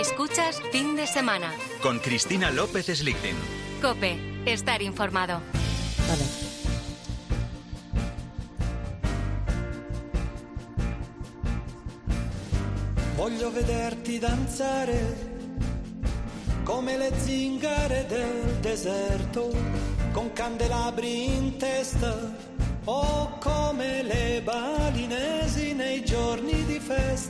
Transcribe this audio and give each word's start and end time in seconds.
Escuchas 0.00 0.62
fin 0.72 0.96
de 0.96 1.06
semana. 1.06 1.52
Con 1.82 1.98
Cristina 1.98 2.50
López 2.50 2.86
Slichting. 2.86 3.36
Cope, 3.82 4.18
estar 4.46 4.80
informado. 4.80 5.42
Vale. 6.08 6.24
Voglio 13.14 13.50
vederti 13.50 14.18
danzare 14.18 15.28
come 16.64 16.96
le 16.96 17.12
zingare 17.18 18.06
del 18.06 18.56
deserto, 18.62 19.50
con 20.12 20.32
candelabri 20.32 21.26
in 21.26 21.58
testa 21.58 22.49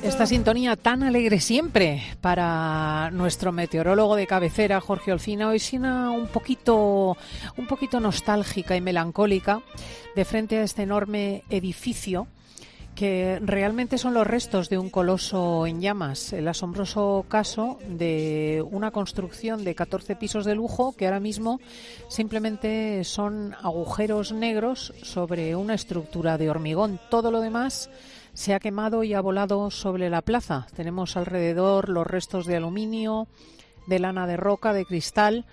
Esta 0.03 0.27
sintonía 0.27 0.77
tan 0.77 1.03
alegre 1.03 1.41
siempre 1.41 2.03
para 2.21 3.11
nuestro 3.12 3.53
meteorólogo 3.53 4.17
de 4.17 4.27
cabecera, 4.27 4.81
Jorge 4.81 5.12
Olcina, 5.12 5.48
hoy 5.48 5.59
suena 5.59 6.11
un 6.11 6.29
poquito, 6.29 7.17
un 7.57 7.67
poquito 7.67 8.01
nostálgica 8.01 8.77
y 8.77 8.81
melancólica 8.81 9.61
de 10.17 10.25
frente 10.25 10.59
a 10.59 10.62
este 10.62 10.83
enorme 10.83 11.45
edificio 11.51 12.27
que 12.95 13.39
realmente 13.43 13.99
son 13.99 14.15
los 14.15 14.27
restos 14.27 14.69
de 14.69 14.79
un 14.79 14.91
coloso 14.91 15.67
en 15.67 15.81
llamas, 15.81 16.33
el 16.33 16.48
asombroso 16.48 17.25
caso 17.29 17.79
de 17.89 18.65
una 18.71 18.91
construcción 18.91 19.65
de 19.65 19.75
14 19.75 20.17
pisos 20.17 20.45
de 20.45 20.55
lujo 20.55 20.95
que 20.97 21.07
ahora 21.07 21.21
mismo 21.21 21.61
simplemente 22.09 23.05
son 23.05 23.55
agujeros 23.62 24.33
negros 24.33 24.93
sobre 25.03 25.57
una 25.57 25.75
estructura 25.75 26.37
de 26.37 26.51
hormigón. 26.51 27.01
Todo 27.11 27.31
lo 27.31 27.41
demás 27.41 27.91
se 28.34 28.55
ha 28.55 28.61
quemado 28.61 29.03
y 29.03 29.15
ha 29.15 29.20
volado 29.20 29.70
sobre 29.70 30.11
la 30.11 30.23
plaza. 30.23 30.67
Tenemos 30.75 31.17
alrededor 31.17 31.89
los 31.89 32.07
restos 32.07 32.47
de 32.47 32.57
aluminio, 32.57 33.29
de 33.86 33.98
lana 33.98 34.27
de 34.27 34.36
roca, 34.36 34.73
de 34.73 34.84
cristal, 34.84 35.47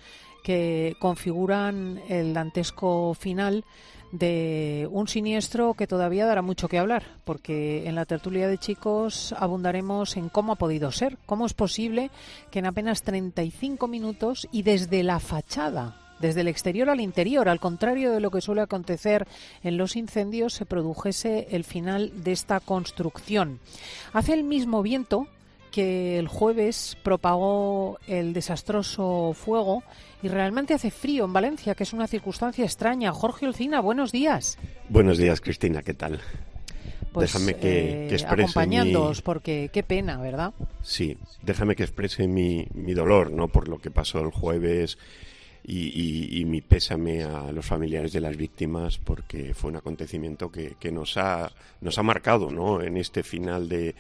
que 0.48 0.96
configuran 1.00 2.02
el 2.08 2.34
dantesco 2.34 3.14
final 3.16 3.66
de 4.14 4.88
un 4.90 5.10
siniestro 5.10 5.74
que 5.74 5.88
todavía 5.88 6.26
dará 6.26 6.42
mucho 6.42 6.70
que 6.70 6.80
hablar, 6.80 7.04
porque 7.26 7.86
en 7.86 7.96
la 7.96 8.06
tertulia 8.06 8.48
de 8.48 8.58
chicos 8.58 9.36
abundaremos 9.38 10.16
en 10.16 10.30
cómo 10.30 10.54
ha 10.54 10.56
podido 10.56 10.94
ser, 10.94 11.18
cómo 11.26 11.46
es 11.46 11.54
posible 11.54 12.12
que 12.50 12.60
en 12.60 12.66
apenas 12.66 13.02
35 13.02 13.90
minutos 13.90 14.48
y 14.54 14.62
desde 14.62 15.04
la 15.04 15.20
fachada 15.20 15.98
desde 16.22 16.42
el 16.42 16.48
exterior 16.48 16.90
al 16.90 17.02
interior, 17.02 17.48
al 17.50 17.60
contrario 17.60 18.12
de 18.12 18.22
lo 18.22 18.32
que 18.32 18.42
suele 18.42 18.62
acontecer 18.62 19.28
en 19.62 19.78
los 19.78 19.98
incendios, 19.98 20.54
se 20.54 20.66
produjese 20.66 21.48
el 21.52 21.64
final 21.64 22.24
de 22.24 22.32
esta 22.32 22.60
construcción. 22.60 23.60
Hace 24.14 24.34
el 24.34 24.44
mismo 24.44 24.82
viento 24.82 25.28
que 25.78 26.18
el 26.18 26.28
jueves 26.28 26.98
propagó 27.04 28.00
el 28.08 28.34
desastroso 28.34 29.34
fuego 29.36 29.84
y 30.24 30.28
realmente 30.28 30.74
hace 30.74 30.90
frío 30.90 31.26
en 31.26 31.34
Valencia, 31.34 31.76
que 31.76 31.84
es 31.84 31.94
una 31.94 32.08
circunstancia 32.08 32.66
extraña. 32.66 33.12
Jorge 33.14 33.46
Olcina, 33.46 33.80
buenos 33.80 34.12
días. 34.12 34.58
Buenos 34.90 35.20
días, 35.20 35.40
Cristina, 35.40 35.84
¿qué 35.84 35.94
tal? 35.94 36.20
Pues, 37.12 37.32
déjame 37.32 37.54
que, 37.58 38.06
eh, 38.06 38.08
que 38.10 38.16
exprese 38.16 38.44
acompañándoos, 38.46 39.18
mi- 39.20 39.22
porque 39.22 39.70
qué 39.72 39.84
pena, 39.84 40.18
¿verdad? 40.18 40.52
Sí, 40.82 41.16
déjame 41.44 41.76
que 41.76 41.84
exprese 41.84 42.28
mi, 42.28 42.66
mi 42.74 42.96
dolor, 42.96 43.30
¿no? 43.32 43.48
Por 43.48 43.68
lo 43.68 43.78
que 43.78 43.92
pasó 43.92 44.20
el 44.22 44.32
jueves 44.32 44.98
y, 45.70 46.46
mi 46.46 46.62
pésame 46.62 47.24
a 47.24 47.52
los 47.52 47.66
familiares 47.66 48.14
de 48.14 48.22
las 48.22 48.38
víctimas, 48.38 48.98
porque 49.00 49.54
fue 49.54 49.70
un 49.70 49.76
acontecimiento 49.76 50.50
que, 50.50 50.92
nos 50.92 51.18
ha 51.18 51.52
nos 51.82 51.98
ha 51.98 52.04
marcado, 52.04 52.50
¿no? 52.52 52.82
En 52.82 52.96
este 52.96 53.22
final 53.22 53.68
de, 53.68 53.94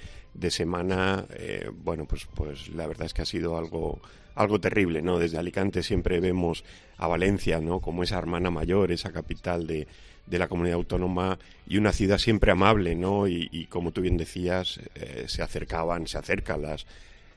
semana, 0.49 1.25
eh, 1.31 1.69
bueno, 1.83 2.05
pues 2.05 2.25
pues 2.33 2.69
la 2.69 2.87
verdad 2.87 3.07
es 3.07 3.13
que 3.13 3.23
ha 3.23 3.25
sido 3.25 3.57
algo 3.57 3.99
algo 4.35 4.61
terrible, 4.61 5.01
¿no? 5.01 5.19
Desde 5.19 5.37
Alicante 5.39 5.83
siempre 5.83 6.21
vemos 6.21 6.63
a 6.97 7.07
Valencia, 7.07 7.59
¿no? 7.59 7.81
Como 7.81 8.03
esa 8.03 8.17
hermana 8.17 8.49
mayor, 8.49 8.91
esa 8.91 9.11
capital 9.11 9.67
de, 9.67 9.87
de 10.25 10.39
la 10.39 10.47
comunidad 10.47 10.75
autónoma 10.75 11.37
y 11.67 11.77
una 11.77 11.91
ciudad 11.91 12.17
siempre 12.17 12.51
amable, 12.51 12.95
¿no? 12.95 13.27
Y, 13.27 13.49
y 13.51 13.65
como 13.65 13.91
tú 13.91 14.01
bien 14.01 14.15
decías, 14.15 14.79
eh, 14.95 15.25
se 15.27 15.41
acercaban, 15.41 16.07
se 16.07 16.17
acercan 16.17 16.61
las, 16.61 16.85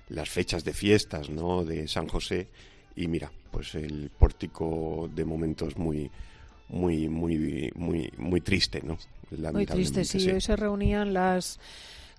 las 0.09 0.29
fechas 0.29 0.63
de 0.63 0.75
fiestas, 0.75 1.31
¿no? 1.31 1.65
De 1.65 1.89
San 1.89 2.07
José 2.07 2.49
y 2.97 3.07
mira, 3.09 3.31
pues 3.51 3.75
el 3.75 4.11
pórtico 4.17 5.09
de 5.15 5.25
momento 5.25 5.67
es 5.67 5.77
muy, 5.77 6.11
muy, 6.69 7.09
muy, 7.09 7.73
muy, 7.75 8.13
muy 8.17 8.41
triste, 8.41 8.83
¿no? 8.83 8.99
Muy 9.53 9.67
triste, 9.67 10.05
sí. 10.05 10.31
Hoy 10.31 10.41
se 10.41 10.57
reunían 10.57 11.15
las 11.15 11.61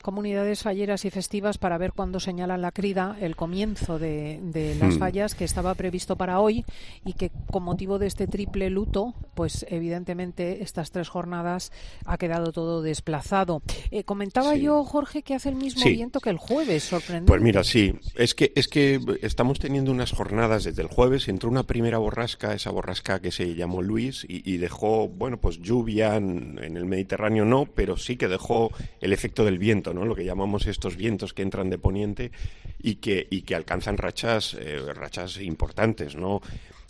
comunidades 0.02 0.64
falleras 0.64 1.06
y 1.06 1.10
festivas 1.10 1.58
para 1.58 1.78
ver 1.78 1.94
cuándo 1.94 2.20
señalan 2.20 2.62
la 2.62 2.72
crida 2.72 3.18
el 3.22 3.36
comienzo 3.36 4.00
de, 4.00 4.40
de 4.44 4.76
las 4.76 4.96
Hmm. 4.96 5.00
fallas 5.00 5.36
que 5.36 5.44
estaba 5.46 5.74
previsto 5.76 6.16
para 6.16 6.40
hoy 6.40 6.66
y 7.06 7.14
que 7.14 7.32
con 7.52 7.64
motivo 7.64 8.00
de 8.00 8.08
este 8.08 8.28
triple 8.28 8.70
luto, 8.70 9.14
pues 9.36 9.66
evidentemente 9.70 10.64
estas 10.64 10.92
tres 10.92 11.10
jornadas 11.10 11.72
ha 12.06 12.18
quedado 12.18 12.52
todo 12.52 12.82
desplazado. 12.82 13.62
Eh, 13.92 14.04
comentaba 14.04 14.54
Sí. 14.54 14.62
yo, 14.62 14.84
Jorge, 14.84 15.24
que 15.24 15.36
hace 15.36 15.50
el 15.50 15.56
mismo 15.56 15.82
Sí. 15.84 15.92
viento 15.92 16.20
que 16.20 16.30
el 16.30 16.38
jueves, 16.38 16.84
sorprendente. 16.84 17.28
Pues 17.28 17.42
mira, 17.42 17.64
sí, 17.64 17.94
es 18.16 18.34
que 18.36 18.52
es 18.56 18.68
que 18.68 19.00
estamos 19.22 19.60
teniendo 19.60 19.92
unas 19.92 20.12
jornadas 20.12 20.64
desde 20.64 20.82
el 20.82 20.88
jueves, 20.88 21.28
entró 21.28 21.50
una 21.50 21.64
primera 21.64 21.98
borrasca, 21.98 22.54
esa 22.54 22.72
borrasca 22.72 23.20
que 23.22 23.32
se 23.32 23.56
llamó 23.56 23.82
Luis 23.82 24.26
y, 24.28 24.50
y 24.52 24.58
dejó, 24.58 25.08
bueno, 25.08 25.38
pues 25.40 25.60
lluvia 25.60 26.16
en, 26.16 26.60
en 26.64 26.78
el 26.78 26.86
Mediterráneo 26.86 27.46
no, 27.46 27.66
pero 27.66 27.98
sí 27.98 28.18
que 28.18 28.28
dejó 28.28 28.72
el 29.00 29.14
efecto 29.14 29.46
del 29.46 29.58
viento, 29.58 29.91
¿no? 29.94 30.06
Lo 30.06 30.16
que 30.16 30.25
llamamos 30.25 30.68
estos 30.68 30.96
vientos 30.96 31.34
que 31.34 31.41
entran 31.41 31.69
de 31.69 31.78
poniente 31.78 32.31
y 32.79 32.96
que 32.96 33.28
y 33.29 33.41
que 33.44 33.56
alcanzan 33.56 33.97
rachas 33.97 34.56
eh, 34.59 34.79
rachas 34.94 35.40
importantes, 35.40 36.16
¿no? 36.16 36.41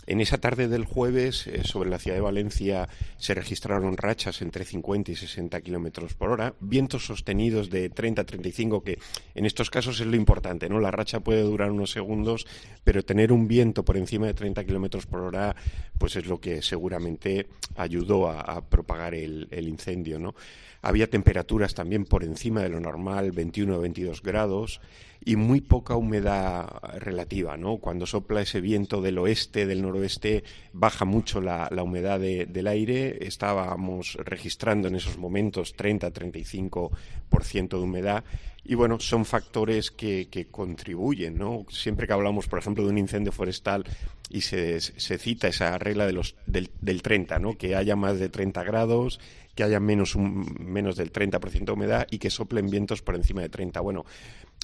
En 0.07 0.19
esa 0.19 0.39
tarde 0.39 0.67
del 0.67 0.85
jueves, 0.85 1.45
eh, 1.45 1.61
sobre 1.63 1.89
la 1.89 1.99
ciudad 1.99 2.17
de 2.17 2.21
Valencia, 2.21 2.89
se 3.17 3.35
registraron 3.35 3.97
rachas 3.97 4.41
entre 4.41 4.65
50 4.65 5.11
y 5.11 5.15
60 5.15 5.61
kilómetros 5.61 6.15
por 6.15 6.31
hora, 6.31 6.55
vientos 6.59 7.05
sostenidos 7.05 7.69
de 7.69 7.89
30 7.89 8.23
a 8.23 8.25
35, 8.25 8.83
que 8.83 8.97
en 9.35 9.45
estos 9.45 9.69
casos 9.69 9.99
es 9.99 10.07
lo 10.07 10.15
importante, 10.15 10.69
¿no? 10.69 10.79
La 10.79 10.89
racha 10.89 11.19
puede 11.19 11.43
durar 11.43 11.69
unos 11.69 11.91
segundos, 11.91 12.47
pero 12.83 13.05
tener 13.05 13.31
un 13.31 13.47
viento 13.47 13.85
por 13.85 13.95
encima 13.95 14.25
de 14.25 14.33
30 14.33 14.63
kilómetros 14.63 15.05
por 15.05 15.21
hora, 15.21 15.55
pues 15.99 16.15
es 16.15 16.25
lo 16.25 16.41
que 16.41 16.63
seguramente 16.63 17.47
ayudó 17.75 18.27
a, 18.27 18.67
propagar 18.67 19.13
el, 19.13 19.47
el 19.51 19.67
incendio, 19.67 20.17
¿no? 20.17 20.33
Había 20.81 21.09
temperaturas 21.09 21.73
también 21.75 22.05
por 22.05 22.23
encima 22.23 22.61
de 22.61 22.69
lo 22.69 22.79
normal, 22.79 23.31
21 23.31 23.77
o 23.77 23.81
22 23.81 24.21
grados, 24.21 24.81
y 25.23 25.35
muy 25.35 25.61
poca 25.61 25.95
humedad 25.95 26.67
relativa, 26.97 27.55
¿no? 27.55 27.77
Cuando 27.77 28.07
sopla 28.07 28.41
ese 28.41 28.59
viento 28.61 29.01
del 29.01 29.19
oeste, 29.19 29.67
del 29.67 29.83
noroeste, 29.83 30.43
baja 30.73 31.05
mucho 31.05 31.41
la, 31.41 31.67
la 31.71 31.83
humedad 31.83 32.19
de- 32.19 32.47
del 32.47 32.65
aire. 32.67 33.27
Estábamos 33.27 34.17
registrando 34.25 34.87
en 34.87 34.95
esos 34.95 35.19
momentos 35.19 35.75
30-35% 35.77 37.77
de 37.77 37.83
humedad. 37.83 38.23
Y 38.63 38.75
bueno, 38.75 38.99
son 38.99 39.25
factores 39.25 39.89
que, 39.91 40.27
que 40.29 40.45
contribuyen, 40.47 41.37
¿no? 41.37 41.65
Siempre 41.69 42.05
que 42.07 42.13
hablamos, 42.13 42.47
por 42.47 42.59
ejemplo, 42.59 42.83
de 42.83 42.89
un 42.91 42.97
incendio 42.99 43.31
forestal 43.31 43.83
y 44.29 44.41
se, 44.41 44.79
se 44.79 45.17
cita 45.17 45.47
esa 45.47 45.77
regla 45.79 46.05
de 46.05 46.13
los, 46.13 46.35
del, 46.45 46.69
del 46.79 47.01
30, 47.01 47.39
¿no? 47.39 47.57
Que 47.57 47.75
haya 47.75 47.95
más 47.95 48.19
de 48.19 48.29
30 48.29 48.63
grados, 48.63 49.19
que 49.55 49.63
haya 49.63 49.79
menos, 49.79 50.15
un- 50.15 50.55
menos 50.59 50.95
del 50.95 51.11
30% 51.11 51.65
de 51.65 51.71
humedad 51.73 52.07
y 52.09 52.19
que 52.19 52.29
soplen 52.29 52.69
vientos 52.69 53.01
por 53.01 53.15
encima 53.15 53.41
de 53.41 53.49
30. 53.49 53.79
Bueno, 53.81 54.05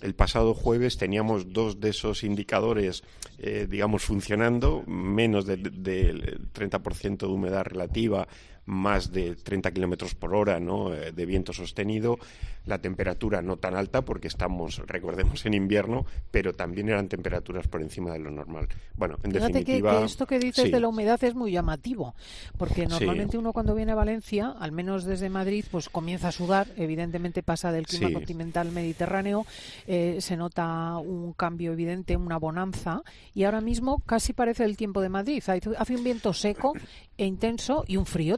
el 0.02 0.14
pasado 0.16 0.54
jueves 0.54 0.98
teníamos 0.98 1.52
dos 1.54 1.80
de 1.80 1.90
esos 1.90 2.24
indicadores, 2.24 3.04
eh, 3.40 3.68
digamos, 3.70 4.04
funcionando, 4.04 4.84
menos 4.88 5.46
del 5.46 5.84
del 5.84 6.48
30% 6.54 7.28
de 7.28 7.34
humedad 7.34 7.66
relativa, 7.66 8.28
más 8.68 9.12
de 9.12 9.36
30 9.36 9.72
kilómetros 9.72 10.14
por 10.14 10.36
hora 10.36 10.60
¿no? 10.60 10.94
eh, 10.94 11.12
de 11.12 11.26
viento 11.26 11.54
sostenido, 11.54 12.20
la 12.66 12.80
temperatura 12.80 13.42
no 13.42 13.56
tan 13.56 13.76
alta 13.76 14.04
porque 14.04 14.28
estamos, 14.28 14.82
recordemos, 14.88 15.46
en 15.46 15.54
invierno, 15.54 16.06
pero 16.32 16.54
también 16.54 16.90
eran 16.90 17.08
temperaturas 17.08 17.68
por 17.68 17.82
encima 17.82 18.12
de 18.12 18.20
lo 18.20 18.30
normal. 18.30 18.68
Bueno, 18.98 19.16
en 19.24 19.32
Fíjate 19.32 19.54
que, 19.54 19.60
definitiva... 19.60 20.00
que 20.00 20.06
esto 20.06 20.28
que 20.28 20.38
dices 20.38 20.66
sí. 20.66 20.72
de 20.72 20.80
la 20.82 20.90
humedad 20.90 21.24
es 21.24 21.34
muy 21.34 21.52
llamativo, 21.54 22.14
porque 22.58 22.82
Sí. 22.82 22.88
normalmente 22.88 23.38
uno 23.38 23.54
cuando 23.54 23.74
viene 23.74 23.94
a 23.94 23.96
Valencia, 23.96 24.54
al 24.60 24.74
menos 24.74 25.06
desde 25.06 25.30
Madrid, 25.30 25.64
pues 25.72 25.88
comienza 25.88 26.28
a 26.28 26.32
sudar, 26.34 26.68
evidentemente 26.76 27.42
pasa 27.42 27.72
del 27.72 27.88
clima 27.88 28.10
Sí. 28.10 28.14
continental 28.14 28.72
mediterráneo, 28.74 29.46
eh, 29.88 30.18
se 30.20 30.36
nota 30.36 30.98
un 30.98 31.32
cambio 31.32 31.72
evidente, 31.72 32.18
una 32.18 32.38
bonanza, 32.38 33.02
y 33.34 33.46
ahora 33.46 33.62
mismo 33.62 34.00
casi 34.06 34.34
parece 34.34 34.66
el 34.66 34.76
tiempo 34.76 35.00
de 35.00 35.08
Madrid, 35.08 35.42
hace 35.48 35.96
un 35.96 36.04
viento 36.04 36.34
seco 36.34 36.74
e 37.18 37.26
intenso 37.26 37.86
y 37.88 37.96
un 37.96 38.06
frío 38.06 38.38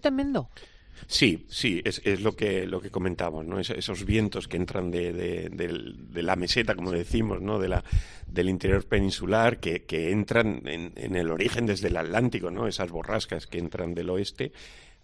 Sí, 1.08 1.46
sí, 1.50 1.82
es, 1.86 2.02
es 2.04 2.22
lo 2.22 2.36
que 2.36 2.68
lo 2.68 2.82
que 2.82 2.92
comentamos, 2.92 3.46
¿no? 3.46 3.60
Es- 3.60 3.70
esos 3.70 4.06
vientos 4.06 4.48
que 4.48 4.58
entran 4.58 4.92
de, 4.92 5.14
de, 5.14 5.50
del- 5.50 6.12
de 6.14 6.24
la 6.24 6.36
meseta, 6.36 6.76
como 6.76 6.92
decimos, 6.92 7.42
¿no? 7.42 7.58
De 7.58 7.70
la, 7.70 7.84
del 8.28 8.50
interior 8.50 8.86
peninsular, 8.86 9.60
que, 9.60 9.84
que 9.86 10.12
entran 10.12 10.62
en, 10.68 10.92
en 10.98 11.16
el 11.16 11.32
origen 11.32 11.66
desde 11.66 11.88
el 11.88 11.98
Atlántico, 11.98 12.52
¿no? 12.52 12.68
Esas 12.68 12.92
borrascas 12.92 13.48
que 13.48 13.60
entran 13.60 13.94
del 13.96 14.10
oeste, 14.10 14.52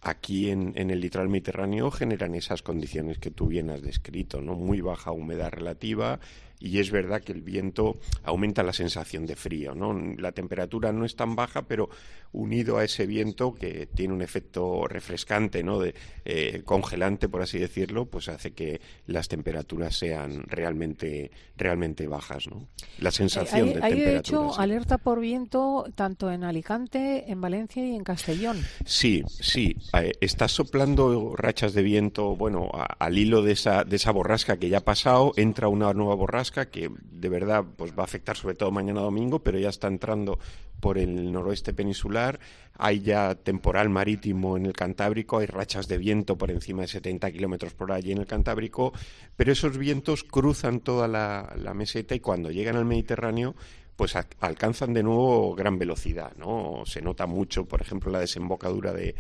aquí 0.01 0.49
en, 0.51 0.73
en 0.75 0.91
el 0.91 0.99
litoral 0.99 1.29
mediterráneo 1.29 1.89
generan 1.91 2.35
esas 2.35 2.61
condiciones 2.61 3.17
que 3.17 3.31
tú 3.31 3.47
bien 3.47 3.69
has 3.69 3.81
descrito, 3.81 4.41
¿no? 4.41 4.55
Muy 4.55 4.81
baja 4.81 5.11
humedad 5.11 5.49
relativa, 5.51 6.19
y 6.59 6.79
es 6.79 6.91
verdad 6.91 7.21
que 7.21 7.31
el 7.33 7.41
viento 7.41 7.97
aumenta 8.23 8.63
la 8.63 8.73
sensación 8.73 9.25
de 9.25 9.35
frío, 9.35 9.75
¿no? 9.75 9.93
La 10.17 10.31
temperatura 10.31 10.91
no 10.91 11.05
es 11.05 11.15
tan 11.15 11.35
baja, 11.35 11.63
pero 11.63 11.89
unido 12.31 12.77
a 12.77 12.83
ese 12.83 13.05
viento 13.05 13.53
que 13.53 13.85
tiene 13.87 14.13
un 14.13 14.21
efecto 14.21 14.87
refrescante, 14.87 15.63
¿no? 15.63 15.79
De, 15.79 15.95
eh, 16.25 16.61
congelante, 16.65 17.29
por 17.29 17.41
así 17.41 17.59
decirlo, 17.59 18.05
pues 18.07 18.27
hace 18.27 18.51
que 18.51 18.81
las 19.07 19.27
temperaturas 19.29 19.95
sean 19.97 20.43
realmente, 20.47 21.31
realmente 21.55 22.07
bajas, 22.07 22.47
¿no? 22.47 22.67
La 22.99 23.11
sensación 23.11 23.69
Eh, 23.69 23.73
de 23.75 23.83
hay, 23.83 23.91
temperatura. 23.93 24.11
de 24.11 24.17
hecho 24.17 24.49
sí. 24.53 24.55
alerta 24.61 24.97
por 24.97 25.19
viento 25.21 25.85
tanto 25.95 26.29
en 26.31 26.43
Alicante, 26.43 27.31
en 27.31 27.39
Valencia 27.39 27.85
y 27.87 27.95
en 27.95 28.03
Castellón. 28.03 28.57
Sí, 28.85 29.23
sí. 29.27 29.75
Eh, 29.97 30.11
está 30.19 30.47
soplando 30.49 31.35
rachas 31.37 31.73
de 31.73 31.83
viento, 31.83 32.35
bueno, 32.35 32.69
a- 32.73 32.83
al 32.99 33.17
hilo 33.17 33.43
de 33.43 33.53
esa, 33.53 33.83
de 33.85 33.95
esa 33.95 34.11
borrasca 34.11 34.57
que 34.57 34.67
ya 34.69 34.79
ha 34.79 34.81
pasado, 34.85 35.31
entra 35.37 35.67
una 35.69 35.93
nueva 35.93 36.15
borrasca 36.15 36.44
que 36.51 36.89
de 37.11 37.29
verdad 37.29 37.65
pues 37.75 37.91
va 37.91 38.01
a 38.01 38.05
afectar 38.05 38.37
sobre 38.37 38.55
todo 38.55 38.71
mañana 38.71 39.01
domingo, 39.01 39.39
pero 39.39 39.59
ya 39.59 39.69
está 39.69 39.87
entrando 39.87 40.39
por 40.79 40.97
el 40.97 41.31
noroeste 41.31 41.73
peninsular. 41.73 42.39
Hay 42.77 43.01
ya 43.01 43.35
temporal 43.35 43.89
marítimo 43.89 44.57
en 44.57 44.65
el 44.65 44.73
Cantábrico, 44.73 45.39
hay 45.39 45.47
rachas 45.47 45.87
de 45.87 45.97
viento 45.97 46.37
por 46.37 46.51
encima 46.51 46.81
de 46.81 46.87
70 46.87 47.31
kilómetros 47.31 47.73
por 47.73 47.91
allí 47.91 48.11
en 48.11 48.19
el 48.19 48.27
Cantábrico, 48.27 48.93
pero 49.35 49.51
esos 49.51 49.77
vientos 49.77 50.23
cruzan 50.23 50.81
toda 50.81 51.07
la, 51.07 51.73
meseta 51.73 52.15
y 52.15 52.19
cuando 52.19 52.51
llegan 52.51 52.75
al 52.75 52.85
Mediterráneo 52.85 53.55
pues 53.95 54.15
alcanzan 54.41 54.93
de 54.93 55.03
nuevo 55.03 55.55
gran 55.55 55.79
velocidad, 55.79 56.33
¿no? 56.35 56.83
Se 56.85 57.01
nota 57.01 57.27
mucho, 57.27 57.65
por 57.65 57.81
ejemplo, 57.81 58.11
la 58.11 58.19
desembocadura 58.19 58.91
de, 58.91 59.15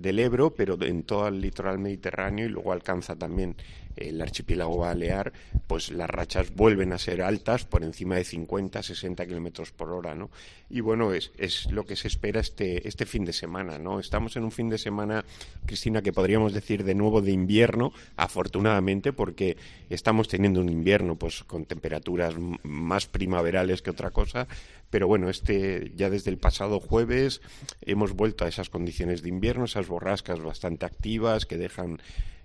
del 0.00 0.18
Ebro, 0.18 0.54
pero 0.54 0.80
en 0.82 1.02
todo 1.02 1.28
el 1.28 1.40
litoral 1.40 1.78
mediterráneo 1.78 2.46
y 2.46 2.48
luego 2.48 2.72
alcanza 2.72 3.16
también 3.16 3.56
el 3.98 4.20
archipiélago 4.20 4.78
balear, 4.78 5.32
pues 5.66 5.90
las 5.90 6.08
rachas 6.08 6.54
vuelven 6.54 6.92
a 6.92 6.98
ser 6.98 7.22
altas 7.22 7.64
por 7.64 7.82
encima 7.82 8.16
de 8.16 8.24
50, 8.24 8.82
60 8.82 9.26
kilómetros 9.26 9.72
por 9.72 9.90
hora, 9.90 10.14
¿no? 10.14 10.30
Y 10.70 10.80
bueno, 10.80 11.12
es, 11.12 11.30
lo 11.70 11.84
que 11.84 11.96
se 11.96 12.08
espera 12.08 12.40
este, 12.40 12.86
este 12.86 13.06
fin 13.06 13.24
de 13.24 13.32
semana, 13.32 13.78
¿no? 13.78 13.98
Estamos 14.00 14.36
en 14.36 14.44
un 14.44 14.52
fin 14.52 14.68
de 14.68 14.78
semana, 14.78 15.24
Cristina, 15.66 16.02
que 16.02 16.12
podríamos 16.12 16.52
decir 16.52 16.84
de 16.84 16.94
nuevo 16.94 17.22
de 17.22 17.32
invierno, 17.32 17.92
afortunadamente, 18.16 19.12
porque 19.12 19.56
estamos 19.90 20.28
teniendo 20.28 20.60
un 20.60 20.68
invierno 20.68 21.16
pues 21.16 21.42
con 21.44 21.64
temperaturas 21.64 22.34
más 22.62 23.06
primaverales 23.06 23.82
que 23.82 23.90
otra 23.90 24.10
cosa, 24.10 24.46
pero 24.90 25.06
bueno, 25.06 25.28
este 25.28 25.92
ya 25.94 26.10
desde 26.10 26.30
el 26.30 26.38
pasado 26.38 26.80
jueves 26.80 27.40
hemos 27.82 28.12
vuelto 28.12 28.44
a 28.44 28.48
esas 28.48 28.70
condiciones 28.70 29.22
de 29.22 29.28
invierno, 29.28 29.64
esas 29.64 29.88
borrascas 29.88 30.40
bastante 30.40 30.86
activas 30.86 31.46
que 31.46 31.56
dejan 31.58 31.98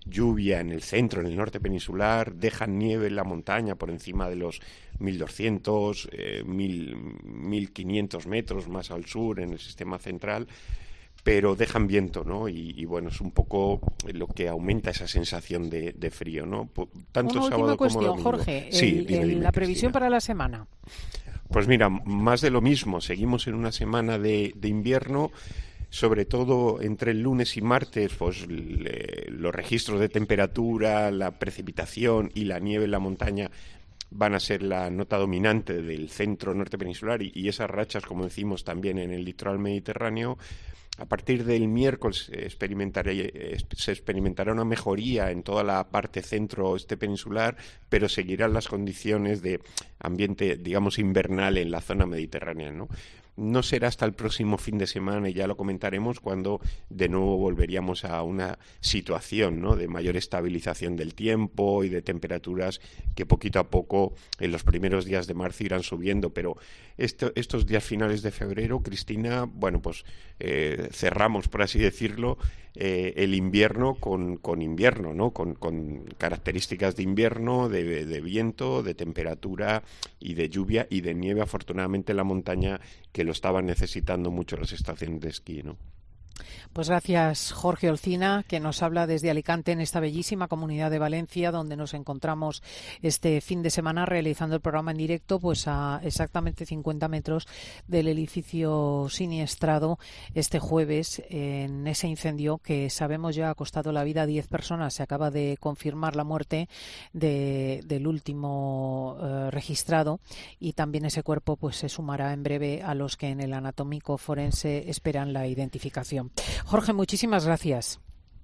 lluvia 0.05 0.59
en 0.59 0.69
el 0.71 0.81
centro, 0.81 1.21
en 1.21 1.27
el 1.27 1.37
norte 1.37 1.61
peninsular, 1.61 2.33
dejan 2.35 2.77
nieve 2.77 3.07
en 3.07 3.15
la 3.15 3.23
montaña 3.23 3.75
por 3.75 3.89
encima 3.89 4.29
de 4.29 4.35
los 4.35 4.59
1200, 4.99 6.09
eh, 6.11 6.43
1000, 6.45 6.95
1500 7.23 8.27
metros 8.27 8.67
más 8.67 8.91
al 8.91 9.05
sur 9.05 9.39
en 9.39 9.53
el 9.53 9.59
sistema 9.59 9.97
central 9.99 10.47
pero 11.23 11.55
dejan 11.55 11.87
viento, 11.87 12.25
¿no? 12.25 12.49
Y, 12.49 12.73
y, 12.75 12.83
bueno, 12.83 13.07
es 13.07 13.21
un 13.21 13.31
poco 13.31 13.79
lo 14.11 14.27
que 14.27 14.49
aumenta 14.49 14.89
esa 14.91 15.07
sensación 15.07 15.69
de, 15.69 15.93
de 15.93 16.11
frío, 16.11 16.45
¿no? 16.45 16.69
Tanto 17.13 17.35
Una 17.39 17.43
sábado 17.43 17.61
última 17.63 17.77
cuestión, 17.77 18.03
como 18.03 18.11
domingo. 18.17 18.29
Jorge. 18.31 18.67
Sí, 18.73 18.87
el- 18.97 19.05
dime, 19.07 19.21
el- 19.21 19.29
dime, 19.29 19.41
la 19.41 19.51
previsión 19.53 19.91
Cristina. 19.91 19.93
para 19.93 20.09
la 20.09 20.19
semana. 20.19 20.67
Pues 21.53 21.67
mira, 21.67 21.88
más 21.89 22.41
de 22.41 22.50
lo 22.50 22.61
mismo. 22.61 23.00
Seguimos 23.00 23.47
en 23.47 23.53
una 23.55 23.71
semana 23.71 24.17
de, 24.17 24.53
de 24.55 24.67
invierno. 24.67 25.31
Sobre 25.89 26.25
todo 26.25 26.81
entre 26.81 27.11
el 27.11 27.21
lunes 27.21 27.55
y 27.55 27.61
martes, 27.61 28.13
pues 28.17 28.47
le- 28.47 29.27
los 29.29 29.53
registros 29.53 30.00
de 30.00 30.09
temperatura, 30.09 31.11
la 31.11 31.38
precipitación 31.38 32.31
y 32.33 32.45
la 32.45 32.57
nieve 32.57 32.85
en 32.85 32.91
la 32.91 32.97
montaña 32.97 33.51
van 34.09 34.33
a 34.33 34.39
ser 34.39 34.63
la 34.63 34.89
nota 34.89 35.17
dominante 35.17 35.83
del 35.83 36.09
centro 36.09 36.55
norte 36.55 36.79
peninsular 36.79 37.21
y, 37.21 37.31
y 37.35 37.47
esas 37.47 37.69
rachas, 37.69 38.05
como 38.05 38.23
decimos, 38.23 38.63
también 38.63 38.97
en 38.97 39.11
el 39.11 39.23
litoral 39.23 39.59
mediterráneo. 39.59 40.39
A 40.99 41.05
partir 41.05 41.43
del 41.43 41.67
miércoles 41.67 42.29
se 42.29 43.91
experimentará 43.91 44.51
una 44.51 44.63
mejoría 44.63 45.31
en 45.31 45.41
toda 45.41 45.63
la 45.63 45.89
parte 45.89 46.21
centro-oeste 46.21 46.97
peninsular, 46.97 47.57
pero 47.89 48.07
seguirán 48.07 48.53
las 48.53 48.67
condiciones 48.67 49.41
de 49.41 49.59
ambiente, 49.99 50.55
digamos, 50.55 50.99
invernal 50.99 51.57
en 51.57 51.71
la 51.71 51.81
zona 51.81 52.05
mediterránea, 52.05 52.71
¿no? 52.71 52.89
No 53.35 53.63
será 53.63 53.88
hasta 53.88 54.06
el 54.06 54.13
próximo 54.13 54.57
fin 54.59 54.77
de 54.77 54.85
semana, 54.85 55.27
y 55.27 55.33
ya 55.33 55.47
lo 55.47 55.57
comentaremos, 55.57 56.19
cuando 56.19 56.62
de 56.89 57.09
nuevo 57.09 57.38
volveríamos 57.38 58.06
a 58.06 58.21
una 58.21 58.59
situación 58.80 59.59
¿no? 59.59 59.75
de 59.75 59.88
mayor 59.88 60.18
estabilización 60.18 60.95
del 60.95 61.15
tiempo 61.15 61.83
y 61.83 61.89
de 61.89 62.03
temperaturas 62.03 62.80
que 63.15 63.25
poquito 63.25 63.59
a 63.59 63.69
poco 63.71 64.13
en 64.39 64.51
los 64.51 64.63
primeros 64.63 65.06
días 65.06 65.25
de 65.25 65.33
marzo 65.33 65.63
irán 65.63 65.81
subiendo. 65.81 66.31
Pero 66.31 66.57
esto- 66.97 67.31
estos 67.35 67.65
días 67.65 67.83
finales 67.83 68.21
de 68.21 68.30
febrero, 68.31 68.81
Cristina, 68.83 69.45
bueno, 69.51 69.81
pues 69.81 70.06
eh, 70.39 70.89
cerramos, 70.91 71.47
por 71.47 71.63
así 71.63 71.79
decirlo, 71.79 72.38
eh, 72.75 73.13
el 73.18 73.36
invierno 73.36 73.95
con, 73.95 74.38
con 74.38 74.62
invierno, 74.63 75.13
¿no? 75.13 75.29
Con, 75.31 75.53
con 75.53 76.06
características 76.18 76.95
de 76.95 77.03
invierno, 77.03 77.69
de, 77.69 78.06
de 78.06 78.21
viento, 78.21 78.81
de 78.81 78.95
temperatura 78.95 79.83
y 80.19 80.33
de 80.33 80.50
lluvia 80.50 80.88
y 80.89 81.01
de 81.01 81.13
nieve, 81.13 81.41
afortunadamente 81.41 82.13
en 82.13 82.18
la 82.18 82.24
montaña, 82.24 82.81
que 83.13 83.24
lo 83.24 83.31
estaban 83.31 83.65
necesitando 83.65 84.31
mucho 84.31 84.57
las 84.57 84.74
estaciones 84.74 85.21
de 85.21 85.30
esquí, 85.30 85.63
¿no? 85.63 85.77
Pues 86.74 86.89
gracias, 86.89 87.51
Jorge 87.51 87.89
Olcina, 87.89 88.44
que 88.47 88.59
nos 88.59 88.81
habla 88.81 89.06
desde 89.06 89.30
Alicante, 89.30 89.71
en 89.71 89.80
esta 89.80 90.00
bellísima 90.00 90.47
comunidad 90.47 90.89
de 90.89 90.97
Valencia, 90.97 91.51
donde 91.51 91.77
nos 91.77 91.94
encontramos 91.94 92.63
este 93.03 93.39
fin 93.41 93.62
de 93.62 93.69
semana 93.69 94.07
realizando 94.07 94.56
el 94.56 94.62
programa 94.62 94.89
en 94.91 94.97
directo, 94.97 95.39
pues 95.39 95.68
a 95.68 96.00
exactamente 96.03 96.65
50 96.65 97.07
metros 97.07 97.47
del 97.88 98.07
edificio 98.07 99.07
siniestrado 99.09 100.00
este 100.33 100.57
jueves 100.59 101.21
en 101.30 101.85
ese 101.85 102.07
incendio 102.07 102.57
que 102.57 102.89
sabemos 102.89 103.36
ya 103.36 103.51
ha 103.51 103.56
costado 103.56 103.91
la 103.91 104.03
vida 104.03 104.24
a 104.24 104.25
10 104.25 104.47
personas. 104.47 104.95
Se 104.95 105.03
acaba 105.03 105.29
de 105.29 105.57
confirmar 105.59 106.15
la 106.15 106.24
muerte 106.24 106.68
de- 107.13 107.81
del 107.86 108.07
último 108.07 109.18
eh, 109.21 109.51
registrado 109.51 110.19
y 110.59 110.74
también 110.74 111.06
ese 111.06 111.21
cuerpo 111.21 111.56
pues 111.56 111.75
se 111.77 111.89
sumará 111.89 112.33
en 112.33 112.41
breve 112.41 112.81
a 112.81 112.95
los 112.95 113.15
que 113.15 113.29
en 113.29 113.39
el 113.41 113.53
anatómico 113.53 114.18
forense 114.18 114.89
esperan 114.89 115.33
la 115.33 115.45
identificación. 115.47 116.22
Jorge, 116.65 116.93
muchísimas 116.93 117.45
gracias. 117.45 117.99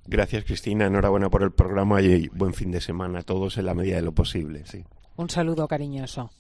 Gracias, 0.06 0.44
Cristina. 0.44 0.88
Enhorabuena 0.88 1.30
por 1.30 1.44
el 1.44 1.52
programa 1.52 2.02
y 2.02 2.30
buen 2.30 2.54
fin 2.54 2.72
de 2.72 2.82
semana 2.82 3.20
a 3.20 3.24
todos 3.24 3.58
en 3.58 3.66
la 3.66 3.76
medida 3.76 3.98
de 3.98 4.02
lo 4.02 4.14
posible. 4.14 4.66
Sí. 4.66 4.84
Un 5.18 5.30
saludo 5.30 5.68
cariñoso. 5.68 6.32